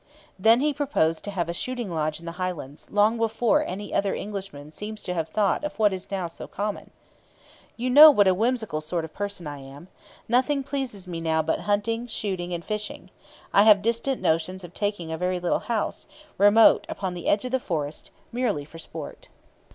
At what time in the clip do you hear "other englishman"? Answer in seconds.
3.93-4.71